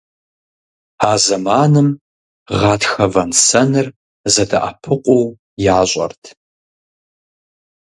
[1.09, 1.87] А зэманым
[2.59, 3.87] гъатхэ вэн-сэныр
[4.33, 5.25] зэдэӀэпыкъуу
[5.79, 6.23] ящӀэрт.